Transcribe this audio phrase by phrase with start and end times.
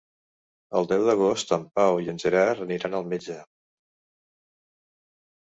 [0.79, 3.39] El deu d'agost en Pau i en Gerard aniran al metge.